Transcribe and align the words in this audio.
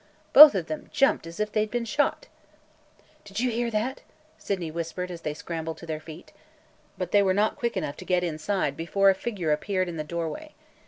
Both 0.33 0.55
of 0.55 0.65
them 0.65 0.89
jumped 0.91 1.27
as 1.27 1.39
if 1.39 1.51
they 1.51 1.59
had 1.59 1.69
been 1.69 1.85
shot. 1.85 2.25
"Did 3.23 3.39
you 3.39 3.51
hear 3.51 3.69
that?" 3.69 4.01
Sydney 4.39 4.71
whispered 4.71 5.11
as 5.11 5.21
they 5.21 5.35
scrambled 5.35 5.77
to 5.77 5.85
their 5.85 5.99
feet. 5.99 6.33
But 6.97 7.11
they 7.11 7.21
were 7.21 7.35
not 7.35 7.55
quick 7.55 7.77
enough 7.77 7.97
to 7.97 8.05
get 8.05 8.23
inside 8.23 8.75
before 8.75 9.11
a 9.11 9.13
figure 9.13 9.51
appeared 9.51 9.87
in 9.87 9.97
the 9.97 10.03
doorway. 10.03 10.55